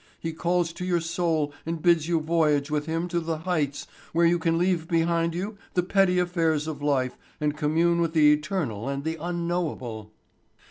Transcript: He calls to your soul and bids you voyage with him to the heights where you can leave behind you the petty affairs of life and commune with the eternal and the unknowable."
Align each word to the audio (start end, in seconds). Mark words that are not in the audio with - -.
He 0.19 0.33
calls 0.33 0.73
to 0.73 0.83
your 0.83 0.99
soul 0.99 1.53
and 1.63 1.79
bids 1.79 2.07
you 2.07 2.19
voyage 2.19 2.71
with 2.71 2.87
him 2.87 3.07
to 3.09 3.19
the 3.19 3.37
heights 3.37 3.85
where 4.13 4.25
you 4.25 4.39
can 4.39 4.57
leave 4.57 4.87
behind 4.87 5.35
you 5.35 5.59
the 5.75 5.83
petty 5.83 6.17
affairs 6.17 6.65
of 6.67 6.81
life 6.81 7.19
and 7.39 7.55
commune 7.55 8.01
with 8.01 8.13
the 8.13 8.33
eternal 8.33 8.89
and 8.89 9.03
the 9.03 9.17
unknowable." 9.17 10.11